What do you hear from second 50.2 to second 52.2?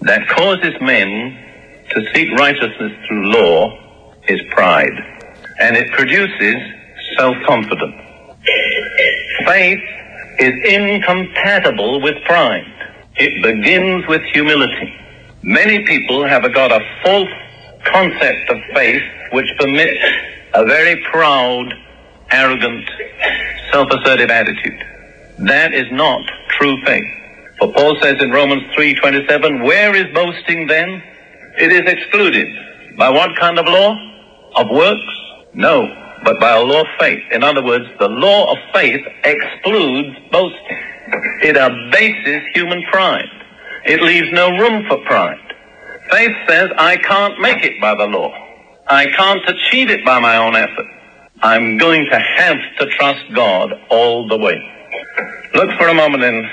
my own effort. I'm going to